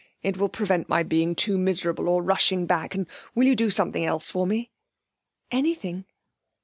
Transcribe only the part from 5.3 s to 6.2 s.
'Anything.'